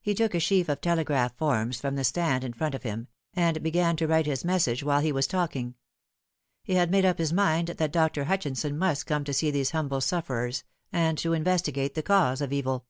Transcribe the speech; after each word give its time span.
He 0.00 0.14
took 0.14 0.34
a 0.34 0.40
sheaf 0.40 0.70
of 0.70 0.80
telegraph 0.80 1.36
forms 1.36 1.78
from 1.78 1.96
the 1.96 2.04
stand 2.04 2.44
in 2.44 2.54
front 2.54 2.74
of 2.74 2.82
him, 2.82 3.08
and 3.34 3.62
began 3.62 3.94
to 3.96 4.06
write 4.06 4.24
his 4.24 4.42
message 4.42 4.82
while 4.82 5.00
he 5.00 5.12
was 5.12 5.26
talking. 5.26 5.74
He 6.62 6.76
had 6.76 6.90
made 6.90 7.04
up 7.04 7.18
his 7.18 7.30
mind 7.30 7.68
that 7.68 7.92
Dr. 7.92 8.24
Hutchinson 8.24 8.78
must 8.78 9.04
come 9.04 9.22
to 9.24 9.34
see 9.34 9.50
these 9.50 9.72
humble 9.72 10.00
sufferers, 10.00 10.64
and 10.94 11.18
to 11.18 11.34
investigate 11.34 11.94
the 11.94 12.02
cause 12.02 12.40
of 12.40 12.54
evil. 12.54 12.86